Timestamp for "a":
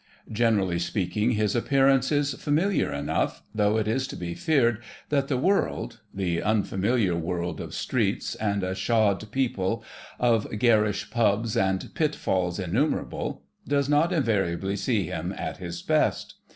8.63-8.73